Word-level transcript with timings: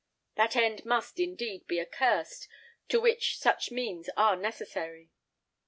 That 0.33 0.55
end 0.55 0.83
must, 0.83 1.19
indeed, 1.19 1.67
be 1.67 1.79
accursed, 1.79 2.47
to 2.89 2.99
which 2.99 3.37
such 3.37 3.69
means 3.69 4.09
are 4.17 4.35
necessary. 4.35 5.11